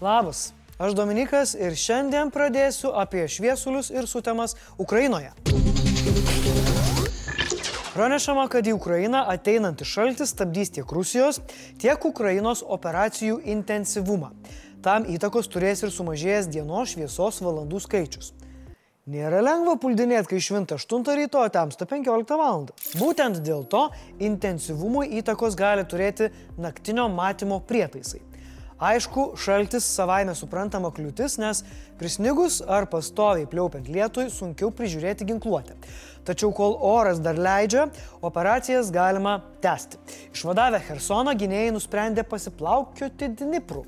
[0.00, 5.32] Labas, aš Dominikas ir šiandien pradėsiu apie šviesulius ir sutemas Ukrainoje.
[7.96, 11.40] Pranešama, kad į Ukrainą ateinantis šaltis stabdys tiek Rusijos,
[11.82, 14.30] tiek Ukrainos operacijų intensyvumą.
[14.86, 18.30] Tam įtakos turės ir sumažėjęs dienos šviesos valandų skaičius.
[19.10, 22.70] Nėra lengva puldinėti, kai švinta 8 ryto, tamsta 15 val.
[23.02, 23.88] Būtent dėl to
[24.22, 28.27] intensyvumui įtakos gali turėti naktinio matymo prietaisai.
[28.78, 31.64] Aišku, šaltis savaime suprantama kliūtis, nes
[31.98, 35.74] prisnigus ar pastoviai pliaupiant lietui sunkiau prižiūrėti ginkluotę.
[36.28, 37.88] Tačiau kol oras dar leidžia,
[38.22, 39.98] operacijas galima tęsti.
[40.30, 43.82] Išvadavę Hersoną gynėjai nusprendė pasiplaukioti Dnipru.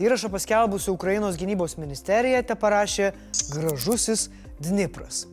[0.00, 3.10] Įrašą paskelbusi Ukrainos gynybos ministerija te parašė
[3.50, 4.28] gražusis
[4.62, 5.24] Dnipras.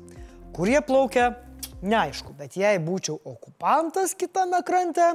[0.57, 1.35] Kur jie plaukia,
[1.85, 5.13] neaišku, bet jei būčiau okupantas kitame krante,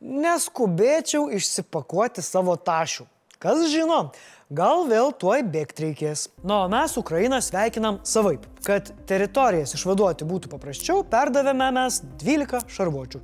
[0.00, 3.06] neskubėčiau išsipakuoti savo tašių.
[3.38, 4.00] Kas žino,
[4.50, 6.26] gal vėl tuoj bėgti reikės.
[6.42, 8.48] Na, o mes Ukrainą sveikinam savaip.
[8.66, 13.22] Kad teritorijas išvaduoti būtų paprasčiau, perdavėme mes 12 šarvuočių.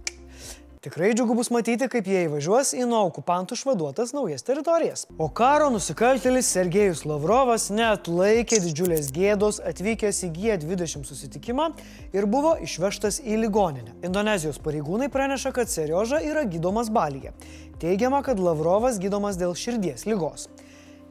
[0.85, 5.07] Tikrai džiugu bus matyti, kaip jie įvažiuos į nuo okupantų išvaduotas naujas teritorijas.
[5.17, 11.71] O karo nusikaltėlis Sergejus Lavrovas net laikė didžiulės gėdos atvykęs į G20 susitikimą
[12.13, 13.97] ir buvo išvežtas į ligoninę.
[14.05, 17.33] Indonezijos pareigūnai praneša, kad Serioža yra gydomas Balyje.
[17.81, 20.51] Teigiama, kad Lavrovas gydomas dėl širdies lygos.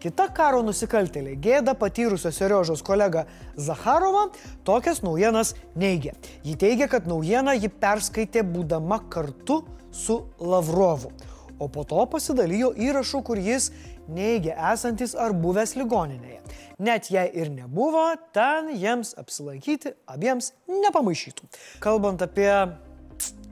[0.03, 3.21] Kita karo nusikaltėlė, gėda patyrusio Seriožos kolega
[3.55, 4.25] Zaharova,
[4.67, 6.11] tokias naujienas neigia.
[6.43, 9.61] Ji teigia, kad naujieną ji perskaitė būdama kartu
[9.95, 11.13] su Lavrovu.
[11.55, 13.69] O po to pasidalijo įrašu, kur jis
[14.11, 16.41] neigia esantis ar buvęs ligoninėje.
[16.83, 21.47] Net jei ir nebuvo, ten jiems apsilankyti abiems nepamaišytų.
[21.79, 22.51] Kalbant apie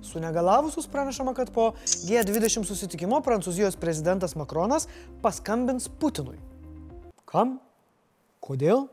[0.02, 4.88] Sunegalavusius pranešama, kad po G20 susitikimo Prancūzijos prezidentas Makronas
[5.22, 6.40] paskambins Putinui.
[7.30, 7.60] Kam?
[8.42, 8.88] Kodėl?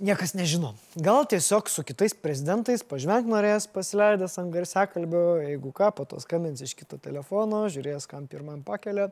[0.00, 0.72] Niekas nežino.
[0.96, 6.62] Gal tiesiog su kitais prezidentais pažvenk norės pasileidęs ant garsiakalbio, jeigu ką, po to skambins
[6.64, 9.10] iš kito telefono, žiūrės, kam pirmam pakelia.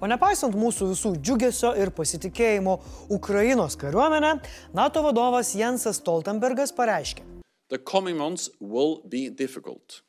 [0.00, 2.78] O nepaisant mūsų visų džiugesio ir pasitikėjimo
[3.12, 4.38] Ukrainos kariuomenę,
[4.72, 7.28] NATO vadovas Jensas Stoltenbergas pareiškė.
[7.68, 10.00] The coming months will be difficult.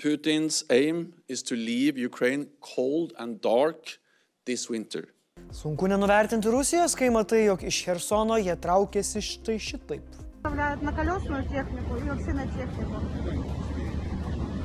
[0.00, 3.98] Putin's aim is to leave Ukraine cold and dark
[4.44, 5.08] this winter.
[5.52, 10.04] Sunku nenuvertinti Rusijos, kai matai, jog iš Hersono jie traukėsi štai šitaip.
[10.44, 13.00] Направляют на колесную технику и вообще на технику.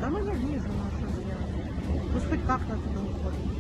[0.02, 2.14] Да ну я вижу, ну что сделать.
[2.14, 3.52] Пусть хоть как-то отсюда уходит.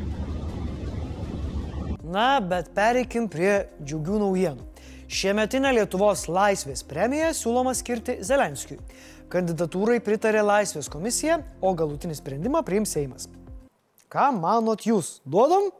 [2.04, 4.64] Na, bet pereikim prie džiugių naujienų.
[5.12, 8.80] Šiemetinę Lietuvos laisvės premiją siūloma skirti Zelenskiui.
[9.27, 13.27] Kandidatūrai pritarė Laisvės komisija, o galutinį sprendimą priims Seimas.
[14.07, 15.17] Ką manot jūs?
[15.27, 15.73] Duodam?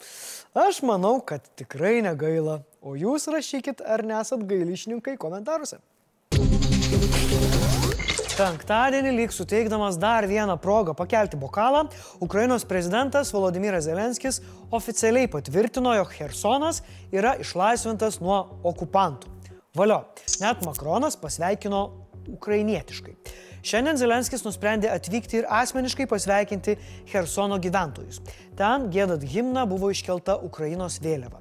[0.59, 2.65] Aš manau, kad tikrai negaila.
[2.83, 5.79] O jūs rašykit, ar nesat gailišnininkai komentaruose.
[8.37, 11.87] Penktadienį lyg suteikdamas dar vieną progą pakelti bokalą,
[12.21, 14.43] Ukrainos prezidentas Volodymyras Zelenskis
[14.75, 16.83] oficialiai patvirtino, jog Hersonas
[17.15, 19.31] yra išlaisvintas nuo okupantų.
[19.77, 20.03] Valio,
[20.41, 21.81] net Makronas pasveikino
[22.33, 23.15] ukrainietiškai.
[23.67, 26.77] Šiandien Zelenskis nusprendė atvykti ir asmeniškai pasveikinti
[27.11, 28.21] Hersono gyventojus.
[28.59, 31.41] Ten gėdant himną buvo iškelta Ukrainos vėliava.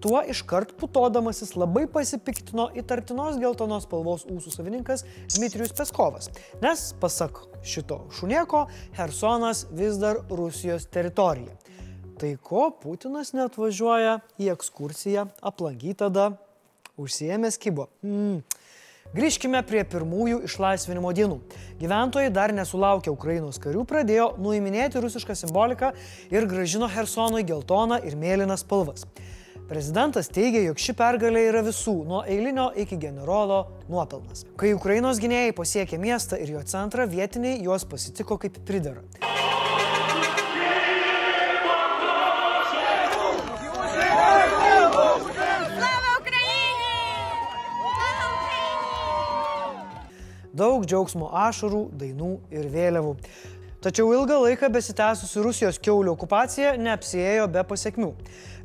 [0.00, 5.02] Tuo iškart putodamasis labai pasipiktino įtartinos geltonos spalvos ūsų savininkas
[5.34, 6.30] Dmitrijus Peskovas,
[6.62, 11.56] nes, pasak šito šunieko, Hersonas vis dar Rusijos teritorija.
[12.18, 16.30] Tai ko Putinas net važiuoja į ekskursiją aplankyti tada
[16.98, 17.90] užsiemęs kybo.
[18.02, 18.40] Mm.
[19.16, 21.38] Grįžkime prie pirmųjų išlaisvinimo dienų.
[21.80, 25.94] Gyventojai dar nesulaukę Ukrainos karių pradėjo nuiminėti rusišką simboliką
[26.28, 29.06] ir gražino Hersonui geltoną ir mėlyną spalvas.
[29.68, 34.44] Prezidentas teigia, jog ši pergalė yra visų, nuo eilinio iki generolo, nuopelnas.
[34.60, 39.04] Kai Ukrainos gynėjai pasiekė miestą ir jo centrą, vietiniai juos pasitiko kaip pridara.
[50.56, 53.14] Daug džiaugsmo ašarų, dainų ir vėliavų.
[53.84, 58.08] Tačiau ilgą laiką besitęsusi Rusijos keulių okupacija neapsėjo be pasiekmių.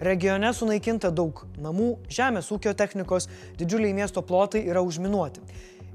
[0.02, 3.28] Regione sunaikinta daug namų, žemės ūkio technikos,
[3.60, 5.44] didžiuliai miesto plotai yra užminuoti.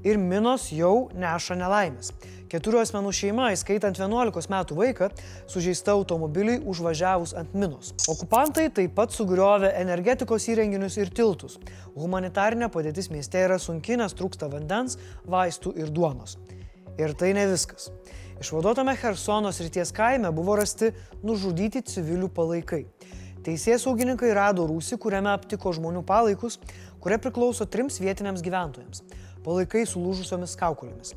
[0.07, 2.13] Ir minos jau neša nelaimės.
[2.49, 5.11] Keturių asmenų šeima, įskaitant 11 metų vaiką,
[5.51, 7.91] sužeista automobiliui užvažiavus ant minos.
[8.09, 11.59] Okupantai taip pat sugriovė energetikos įrenginius ir tiltus.
[11.93, 14.97] Humanitarinė padėtis mieste yra sunki, nes trūksta vandens,
[15.29, 16.39] vaistų ir duonos.
[16.97, 17.91] Ir tai ne viskas.
[18.41, 20.89] Išvaduotame Hersono srities kaime buvo rasti
[21.21, 22.87] nužudyti civilių palaikai.
[23.45, 26.57] Teisės saugininkai rado rūsį, kuriame aptiko žmonių palaikus,
[26.99, 29.03] kurie priklauso trims vietiniams gyventojams-
[29.45, 31.13] palaikai su lūžusiomis kaukolėmis.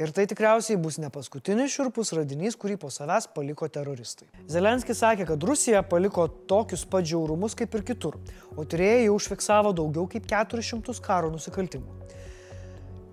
[0.00, 4.30] Ir tai tikriausiai bus ne paskutinis širpus radinys, kurį po savęs paliko teroristai.
[4.48, 8.16] Zelenskis sakė, kad Rusija paliko tokius pat žiaurumus kaip ir kitur,
[8.56, 11.98] o tyrėjai jau užfiksavo daugiau kaip 400 karo nusikaltimų.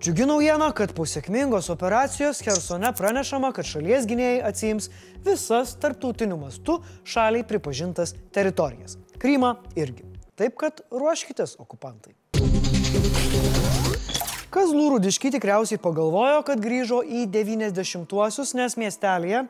[0.00, 4.88] Džiugi naujiena, kad po sėkmingos operacijos Hersone pranešama, kad šalies gynėjai atsijims
[5.26, 8.96] visas tarptautiniu mastu šaliai pripažintas teritorijas.
[9.20, 10.06] Krymą irgi.
[10.38, 12.14] Taip kad ruoškitės, okupantai.
[14.48, 19.42] Kazlų Rudiški tikriausiai pagalvojo, kad grįžo į 90-uosius, nes miestelėje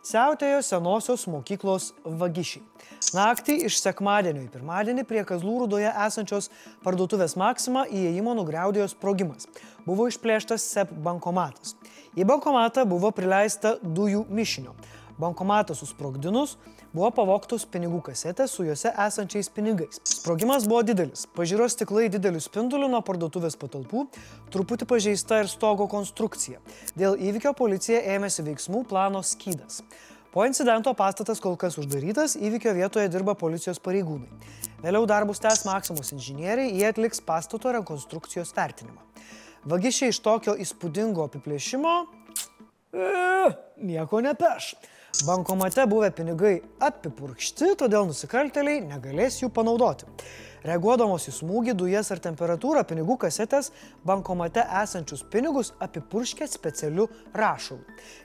[0.00, 2.62] siautėjo senosios mokyklos vagišiai.
[3.12, 6.48] Naktį iš sekmadienio į pirmadienį prie Kazlų Rudoje esančios
[6.86, 9.44] parduotuvės Maksima įėjimo nugriaudėjo sprogimas.
[9.84, 11.76] Buvo išplėštas SEP bankomatas.
[12.16, 14.72] Į bankomatą buvo prileista dujų mišinio.
[15.20, 16.56] Bankomatą susprogdinus
[16.96, 20.00] buvo pavoktos pinigų kasetės su juose esančiais pinigais.
[20.08, 21.26] Sprogimas buvo didelis.
[21.36, 24.06] Pažiūros stiklai dideliu spinduliu nuo parduotuvės patalpų,
[24.54, 26.62] truputį pažeista ir stogo konstrukcija.
[26.96, 29.82] Dėl įvykio policija ėmėsi veiksmų plano skydas.
[30.32, 34.28] Po incidento pastatas kol kas uždarytas, įvykio vietoje dirba policijos pareigūnai.
[34.84, 39.00] Vėliau darbus tęs Maksimos inžinieriai, jie atliks pastato rekonstrukcijos vertinimą.
[39.68, 41.94] Vagišiai iš tokio įspūdingo apiplėšimo
[42.92, 43.08] e,
[43.88, 44.74] nieko nepeš.
[45.24, 50.04] Bankomate buvę pinigai apipurkšti, todėl nusikalteliai negalės jų panaudoti.
[50.66, 53.70] Reaguodamos į smūgį, dujas ar temperatūrą, pinigų kasetės
[54.04, 57.80] bankomate esančius pinigus apipurškė specialiu rašalu.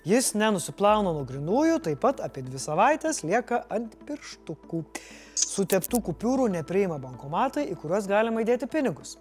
[0.09, 4.83] Jis nenusiplauna nuo grinųjų, taip pat apie dvi savaitės lieka ant pirštukų.
[5.39, 9.15] Suteptų kupiūrų nepriima bankomatai, į kuriuos galima įdėti pinigus.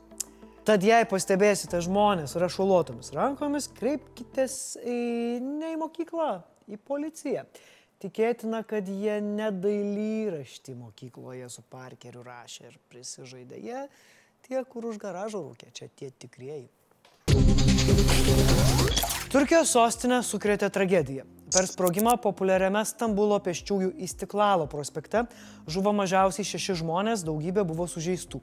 [0.70, 4.98] Tad jei pastebėsite žmonės rašuolotomis rankomis, kreipkitės į,
[5.42, 6.28] ne į mokyklą,
[6.70, 7.42] į policiją.
[7.98, 13.58] Tikėtina, kad jie nedailyraštį mokykloje su parkeriu rašė ir prisižaidė.
[13.58, 13.82] Jie
[14.46, 16.68] tie, kur už garažo rūkė, čia tie tikrieji.
[19.34, 21.26] Turkijos sostinę sukrėtė tragedija.
[21.50, 25.24] Per sprogimą populiariame Stambulo pėsčiųjų įstiklalo prospekte
[25.66, 28.38] žuvo mažiausiai šeši žmonės, daugybė buvo sužeistų.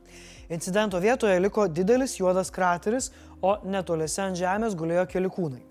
[0.51, 5.63] Incidento vietoje liko didelis juodas krateris, o netoliese ant žemės gulėjo keli kūnai.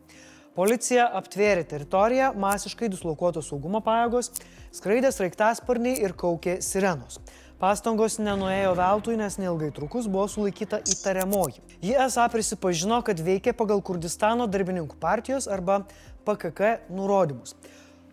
[0.57, 4.33] Policija aptvėrė teritoriją, masiškai dislokuotos saugumo pajėgos,
[4.73, 7.21] skraidė sraigtasparniai ir kaukė sirenos.
[7.61, 11.61] Pastangos nenuėjo veltui, nes neilgai trukus buvo sulaikyta įtariamoji.
[11.85, 15.83] Ji esą prisipažino, kad veikė pagal Kurdistano darbininkų partijos arba
[16.27, 17.55] PKK nurodymus.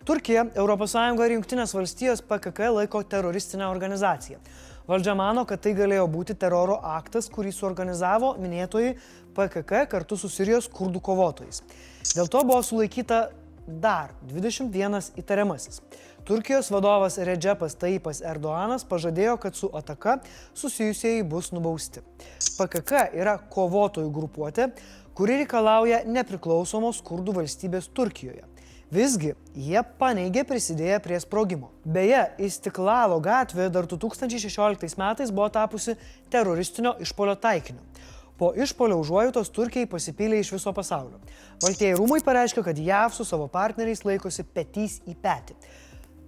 [0.03, 0.95] Turkija, ES
[1.25, 4.39] ir Junktinės valstijos PKK laiko teroristinę organizaciją.
[4.87, 8.97] Valdžia mano, kad tai galėjo būti teroro aktas, kurį suorganizavo minėtojai
[9.35, 11.63] PKK kartu su Sirijos kurdų kovotojais.
[12.11, 13.29] Dėl to buvo sulaikyta
[13.63, 15.79] dar 21 įtariamasis.
[16.27, 20.17] Turkijos vadovas Redžepas Taipas Erdoanas pažadėjo, kad su ataka
[20.55, 22.03] susijusieji bus nubausti.
[22.57, 24.69] PKK yra kovotojų grupuotė,
[25.17, 28.43] kuri reikalauja nepriklausomos kurdų valstybės Turkijoje.
[28.93, 31.71] Visgi jie paneigė prisidėję prie sprogimo.
[31.85, 35.95] Beje, Istiklalo gatvė dar 2016 metais buvo tapusi
[36.29, 37.81] teroristinio išpolio taikiniu.
[38.37, 41.17] Po išpolio užuojautos Turkijai pasipylė iš viso pasaulio.
[41.61, 45.57] Baltieji rūmai pareiškė, kad JAV su savo partneriais laikosi petys į petį.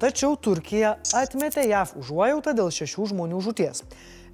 [0.02, 3.84] Tačiau Turkija atmetė JAV užuojautą dėl šešių žmonių žūties.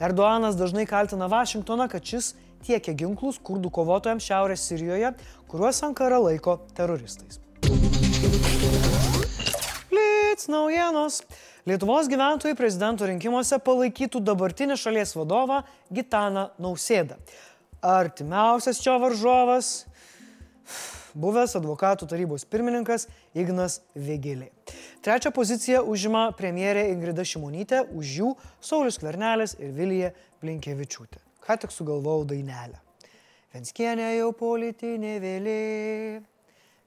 [0.01, 2.31] Erdoanas dažnai kaltina Vašingtoną, kad šis
[2.65, 5.13] tiekia ginklus kurdų kovotojams Šiaurės Sirijoje,
[5.51, 7.41] kuriuos Ankara laiko teroristais.
[9.91, 11.21] Blitz naujienos.
[11.69, 15.59] Lietuvos gyventojai prezidento rinkimuose palaikytų dabartinį šalies vadovą
[15.93, 17.19] Gitaną Nausėdą
[17.81, 19.71] artimiausias čia varžovas
[21.21, 24.51] buvęs advokatų tarybos pirmininkas Ignas Vėgėlė.
[25.01, 30.13] Trečią poziciją užima premjerė Ingrida Šimonytė, už jų Saulis Kvernelis ir Vilija
[30.43, 31.30] Blinkevičiūtė.
[31.51, 32.77] Ką tik sugalvojau dainelę.
[33.51, 35.55] Venskienė jau politinė vėlė,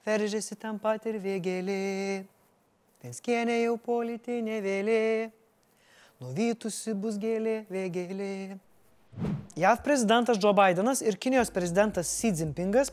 [0.07, 2.25] veržėsi ten pat ir Vėgėlė.
[3.05, 5.03] Venskienė jau politinė vėlė,
[6.25, 8.57] nuvytusi bus gėlė Vėgėlė.
[9.57, 12.89] JAV prezidentas Joe Bidenas ir Kinijos prezidentas Xi Jinpingas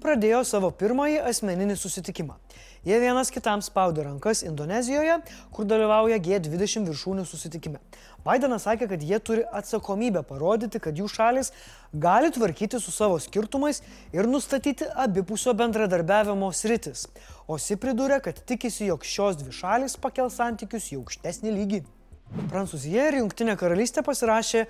[0.00, 2.38] pradėjo savo pirmąjį asmeninį susitikimą.
[2.88, 5.18] Jie vienas kitam spaudė rankas Indonezijoje,
[5.52, 7.82] kur dalyvauja G20 viršūnių susitikime.
[8.24, 11.52] Bidenas sakė, kad jie turi atsakomybę parodyti, kad jų šalis
[11.92, 13.82] gali tvarkyti su savo skirtumais
[14.16, 17.10] ir nustatyti abipusio bendradarbiavimo sritis.
[17.44, 21.84] O si pridūrė, kad tikisi, jog šios dvi šalis pakel santykius į aukštesnį lygį.
[22.34, 24.64] Prancūzija ir Junktinė karalystė pasirašė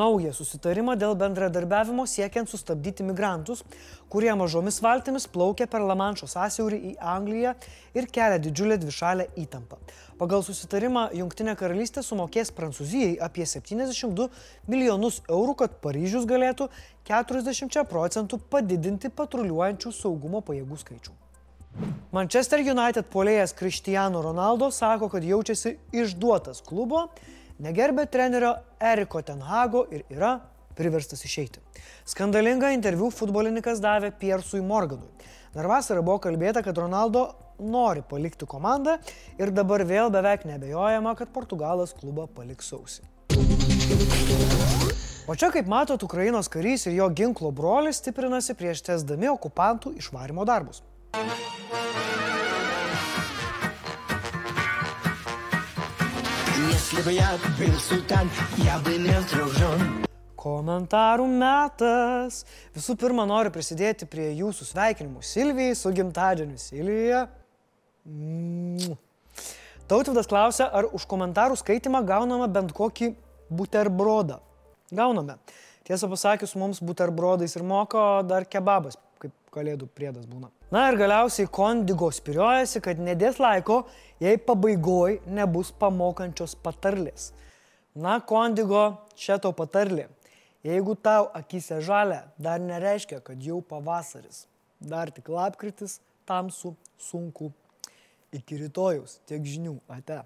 [0.00, 3.64] naują susitarimą dėl bendradarbiavimo siekiant sustabdyti migrantus,
[4.12, 7.56] kurie mažomis valtimis plaukia per Lamanšo sąsiaurį į Angliją
[7.98, 9.80] ir kelia didžiulę dvišalę įtampą.
[10.20, 14.28] Pagal susitarimą Junktinė karalystė sumokės Prancūzijai apie 72
[14.70, 16.70] milijonus eurų, kad Paryžius galėtų
[17.10, 21.18] 40 procentų padidinti patruliuojančių saugumo pajėgų skaičių.
[22.10, 27.04] Manchester United polėjas Cristiano Ronaldo sako, kad jaučiasi išduotas klubo,
[27.62, 30.32] negerbė trenerio Eriko Tenhago ir yra
[30.74, 31.62] priverstas išeiti.
[32.10, 35.06] Skandalingą interviu futbolininkas davė Piersui Morganui.
[35.54, 37.28] Dar vasarą buvo kalbėta, kad Ronaldo
[37.62, 38.98] nori palikti komandą
[39.38, 43.06] ir dabar vėl beveik nebejojama, kad Portugalas klubą paliks sausį.
[45.30, 50.42] O čia, kaip matot, Ukrainos karys ir jo ginklo brolis stiprinasi prieš tesdami okupantų išvarimo
[50.42, 50.82] darbus.
[56.89, 60.05] Если бы я был султан, я бы имел трех жен.
[60.35, 62.41] Komentarų metas.
[62.73, 67.27] Visų pirma, noriu prisidėti prie jūsų sveikinimų Silvijai su gimtadieniu Silvija.
[68.05, 68.97] Mm.
[69.85, 73.11] Tautvidas klausia, ar už komentarų skaitimą gauname bent kokį
[73.49, 74.39] buterbrodą.
[74.89, 75.37] Gauname.
[75.85, 80.49] Tiesą pasakius, mums buterbrodais ir moko dar kebabas, kaip kalėdų priedas būna.
[80.70, 83.80] Na ir galiausiai Kondigo spiriojasi, kad nedės laiko,
[84.22, 87.32] jei pabaigoj nebus pamokančios patarlės.
[87.98, 88.84] Na, Kondigo,
[89.18, 90.06] tau patarlė.
[90.62, 94.44] Jeigu tau akise žalia, dar nereiškia, kad jau pavasaris.
[94.78, 95.98] Dar tik lapkritis,
[96.28, 97.50] tamsu, sunku.
[98.30, 99.80] Iki rytojaus tiek žinių.
[99.90, 100.22] Ate.